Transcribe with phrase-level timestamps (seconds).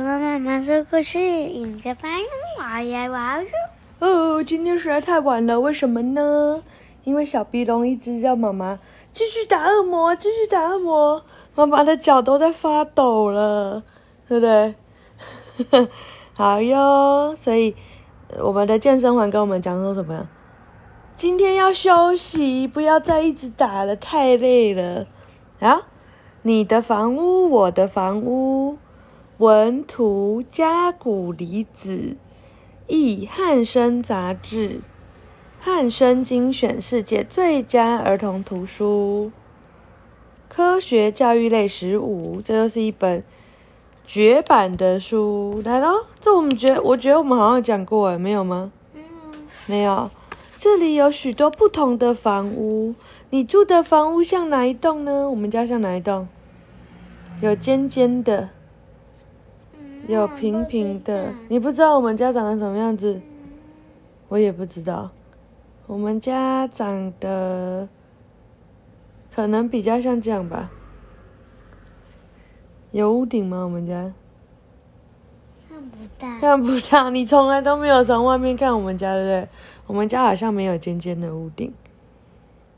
[0.00, 2.26] 和妈妈说故事，迎着白云
[2.58, 3.50] 玩呀玩哟。
[4.00, 6.62] 哦，今天实在太晚了，为什么呢？
[7.04, 8.78] 因为小鼻龙一直叫妈妈
[9.12, 11.22] 继续打恶魔，继续打恶魔，
[11.54, 13.84] 妈妈的脚都在发抖了，
[14.28, 14.74] 对不对？
[16.34, 17.74] 好哟，所以
[18.40, 20.28] 我们的健身环跟我们讲说什么？
[21.16, 25.06] 今天要休息，不要再一直打了，太累了。
[25.60, 25.82] 啊，
[26.42, 28.65] 你的房屋，我的房屋，
[29.38, 32.16] 文图加古离子，
[32.86, 34.80] 译汉生杂志，
[35.60, 39.30] 汉生精选世界最佳儿童图书，
[40.48, 43.22] 科学教育类十五，这又是一本
[44.06, 45.60] 绝版的书。
[45.62, 48.72] 来喽，这我们觉，我觉得我们好像讲过，哎，没有吗？
[48.94, 49.02] 嗯，
[49.66, 50.10] 没有。
[50.56, 52.94] 这里有许多不同的房屋，
[53.28, 55.28] 你住的房屋像哪一栋呢？
[55.28, 56.26] 我们家像哪一栋？
[57.42, 58.48] 有尖尖的，
[60.08, 61.32] 有平平的。
[61.48, 63.20] 你不知道我们家长得什么样子？
[64.28, 65.10] 我也不知道。
[65.86, 67.88] 我们家长得
[69.34, 70.70] 可能比较像这样吧。
[72.92, 73.62] 有屋顶吗？
[73.62, 74.12] 我们家
[75.68, 76.40] 看不到。
[76.40, 79.48] 看不到，你从来都没有从外面看我们家，对不对？
[79.86, 81.72] 我们家好像没有尖尖的屋顶。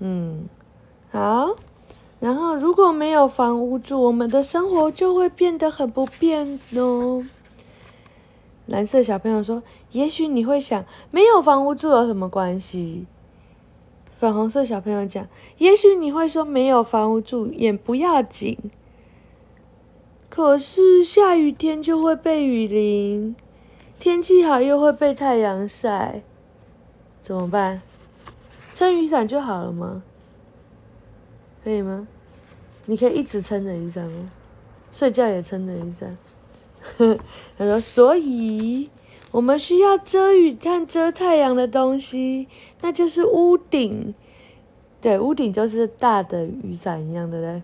[0.00, 0.48] 嗯，
[1.10, 1.48] 好。
[2.20, 7.24] 然后如果没有房屋住，我们的生活就会变得很不便哦。
[8.66, 9.62] 蓝色小朋友说
[9.92, 13.06] ：“也许你会想，没有房屋住有什么关系？”
[14.14, 18.56] 粉红色小朋友讲：“也许你会说，没有房屋住也不要紧。
[20.28, 23.34] 可是下雨天就会被雨淋，
[23.98, 26.22] 天气好又会被太阳晒。”
[27.24, 27.80] 怎么办？
[28.74, 30.02] 撑雨伞就好了吗？
[31.62, 32.06] 可以吗？
[32.86, 34.30] 你可以一直撑着雨伞吗？
[34.90, 36.16] 睡觉也撑着雨伞。
[37.58, 38.88] 他说：“所以
[39.30, 42.48] 我们需要遮雨看遮太阳的东西，
[42.80, 44.14] 那就是屋顶。
[45.00, 47.62] 对，屋顶就是大的雨伞一样的嘞。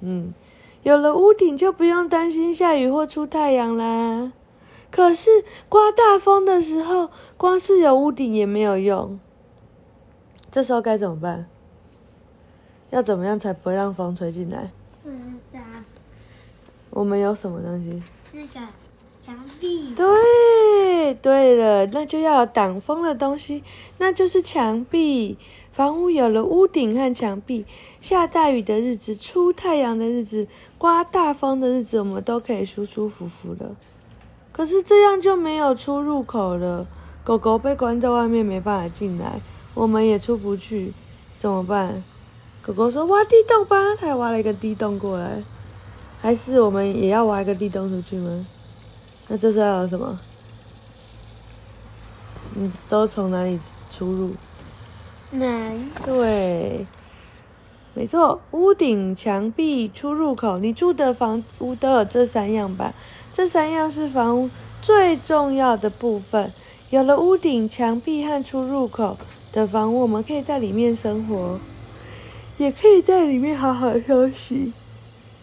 [0.00, 0.32] 嗯，
[0.82, 4.32] 有了屋顶就不用担心下雨或出太阳啦。”
[4.92, 5.30] 可是
[5.68, 9.18] 刮大风的时候，光是有屋顶也没有用。
[10.50, 11.48] 这时候该怎么办？
[12.90, 14.70] 要怎么样才不会让风吹进来？
[15.02, 15.16] 不知
[15.52, 15.60] 道。
[16.90, 18.02] 我们有什么东西？
[18.32, 18.66] 那个
[19.22, 19.94] 墙壁。
[19.94, 23.62] 对，对了，那就要有挡风的东西，
[23.98, 25.38] 那就是墙壁。
[25.70, 27.64] 房屋有了屋顶和墙壁，
[28.00, 33.70] 下大雨的日子、出太阳的日子、刮大风的日子，我们都可以舒舒服服的。
[34.50, 36.84] 可是这样就没有出入口了，
[37.22, 39.40] 狗狗被关在外面，没办法进来，
[39.72, 40.92] 我们也出不去，
[41.38, 42.02] 怎么办？
[42.70, 45.42] 狗狗说：“挖地洞吧！”它挖了一个地洞过来，
[46.22, 48.46] 还是我们也要挖一个地洞出去吗？
[49.26, 50.16] 那这是要有什么？
[52.54, 53.58] 你都从哪里
[53.92, 54.30] 出入？
[55.32, 55.90] 门。
[56.04, 56.86] 对，
[57.94, 62.94] 没错，屋顶、墙壁、出入口，你住的房屋都有这三样吧？
[63.34, 64.48] 这三样是房屋
[64.80, 66.52] 最重要的部分。
[66.90, 69.16] 有了屋顶、墙壁和出入口
[69.50, 71.58] 的房屋，我们可以在里面生活，
[72.60, 74.74] 也可以在里面好好休息。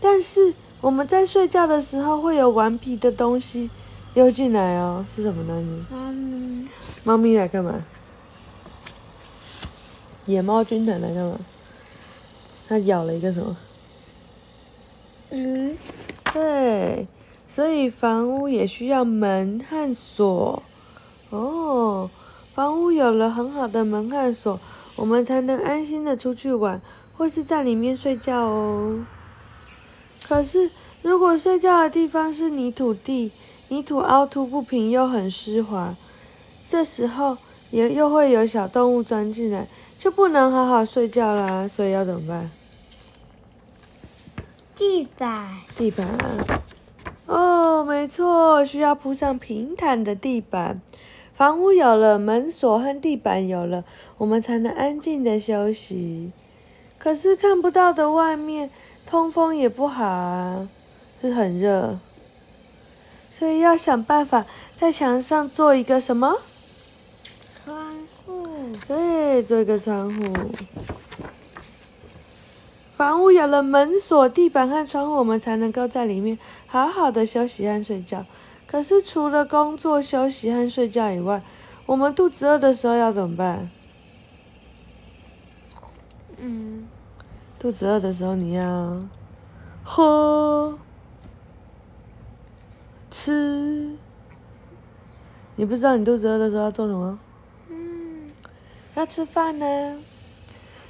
[0.00, 3.70] 但是我们在睡觉的时候，会有顽皮的东西
[4.14, 5.06] 溜进来哦。
[5.08, 5.94] 是什么东西？
[5.94, 6.68] 猫咪。
[7.04, 7.84] 猫咪来干嘛？
[10.26, 11.38] 野猫军团来干嘛？
[12.66, 13.56] 它咬了一个什么？
[15.30, 15.78] 嗯。
[16.32, 17.06] 对。
[17.46, 20.60] 所以房屋也需要门和锁
[21.30, 22.10] 哦。
[22.52, 24.58] 房屋有了很好的门和锁，
[24.96, 26.80] 我们才能安心的出去玩，
[27.16, 29.04] 或是在里面睡觉哦。
[30.26, 30.70] 可是，
[31.02, 33.30] 如果睡觉的地方是泥土地，
[33.68, 35.94] 泥土凹凸不平又很湿滑，
[36.68, 37.36] 这时候
[37.70, 39.66] 也又会有小动物钻进来，
[39.98, 41.68] 就不能好好睡觉啦。
[41.68, 42.50] 所以要怎么办？
[44.74, 45.48] 地板。
[45.76, 46.06] 地板。
[47.26, 50.80] 哦，没错，需要铺上平坦的地板。
[51.34, 53.84] 房屋有了门锁和地板有了，
[54.18, 56.30] 我们才能安静的休息。
[56.98, 58.70] 可是看不到的外面，
[59.06, 60.68] 通风也不好啊，
[61.20, 61.98] 是很热。
[63.30, 64.46] 所以要想办法
[64.76, 66.38] 在墙上做一个什么？
[67.64, 67.76] 窗
[68.24, 68.46] 户。
[68.86, 70.22] 对，做一个窗户。
[72.96, 78.24] 房屋有了门锁、地板和窗户，我们才能够在里面好好的休息和睡觉。
[78.66, 81.42] 可是除了工作、休息和睡觉以外，
[81.86, 83.68] 我们肚子饿的时候要怎么办？
[86.38, 86.86] 嗯，
[87.58, 88.98] 肚子饿的时候你要
[89.82, 90.78] 喝
[93.10, 93.96] 吃。
[95.56, 97.18] 你不知道你肚子饿的时候要做什么？
[97.68, 98.28] 嗯，
[98.96, 99.98] 要吃饭呢。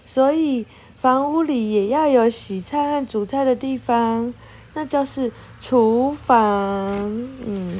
[0.06, 4.32] 所以房屋里也要有洗菜和煮菜的地方，
[4.72, 5.30] 那就是
[5.60, 6.38] 厨房。
[7.46, 7.78] 嗯，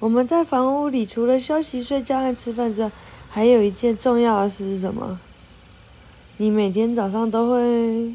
[0.00, 2.90] 我们在房屋里除了休息、睡觉和吃饭之外，
[3.34, 5.18] 还有一件重要的事是什么？
[6.36, 8.14] 你每天早上都会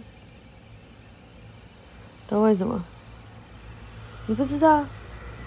[2.30, 2.84] 都会什么？
[4.28, 4.86] 你不知道？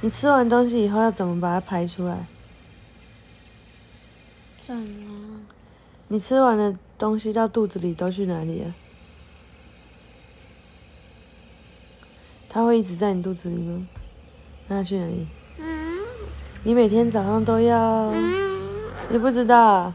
[0.01, 2.27] 你吃完东西以后要怎么把它排出来？
[4.67, 5.41] 怎么？
[6.09, 8.75] 你吃完的东西到肚子里都去哪里了？
[12.49, 13.87] 它会一直在你肚子里吗？
[14.67, 15.29] 那它去哪里？
[15.59, 16.01] 嗯
[16.65, 18.50] 你每天早上都要，嗯，
[19.12, 19.93] 你不知道？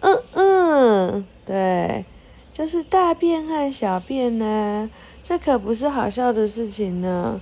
[0.00, 2.04] 嗯嗯，对，
[2.50, 4.88] 就是大便和小便呢，
[5.22, 7.38] 这可不是好笑的事情呢。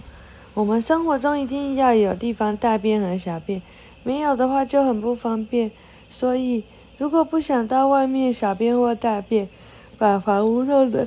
[0.53, 3.63] 我们生活中一定要有地方大便和小便，
[4.03, 5.71] 没有的话就很不方便。
[6.11, 6.65] 所以，
[6.99, 9.49] 如果不想到外面小便或大便，
[9.99, 11.07] 把房屋弄得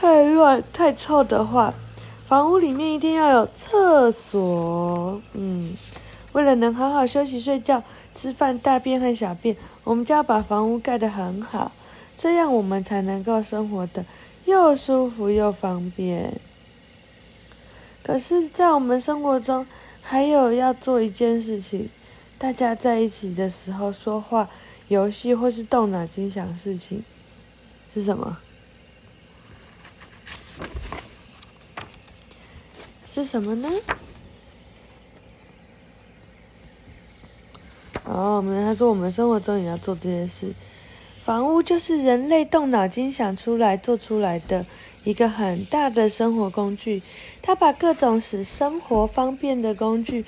[0.00, 1.74] 太乱太臭的话，
[2.26, 5.20] 房屋里面一定要有厕所。
[5.34, 5.74] 嗯，
[6.32, 7.82] 为了能好好休息、睡觉、
[8.14, 11.72] 吃饭、大便和小便，我们就要把房屋盖得很好，
[12.16, 14.04] 这样我们才能够生活的
[14.44, 16.34] 又舒服又方便。
[18.02, 19.66] 可是，在我们生活中，
[20.02, 21.90] 还有要做一件事情，
[22.38, 24.48] 大家在一起的时候说话、
[24.88, 27.02] 游戏或是动脑筋想事情，
[27.92, 28.38] 是什么？
[33.12, 33.68] 是什么呢？
[38.10, 40.54] 哦，我们他说我们生活中也要做这件事。
[41.22, 44.64] 房屋就是人类动脑筋想出来、做出来的
[45.04, 47.02] 一个很大的生活工具。
[47.42, 50.24] 它把各种使生活方便的工具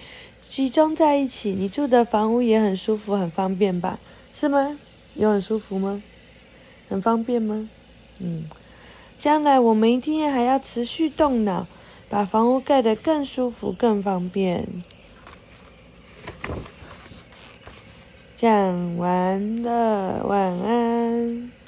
[0.51, 1.53] 集中在一起。
[1.53, 3.99] 你住的房屋也很舒服、很方便吧？
[4.35, 4.79] 是吗？
[5.15, 6.03] 有很舒服吗？
[6.91, 7.69] 很方便吗？
[8.19, 8.45] 嗯，
[9.19, 11.67] 将来我们一定还要持续动脑，
[12.11, 14.69] 把房屋盖得更舒服、更方便。
[18.41, 21.60] 讲完了，晚安。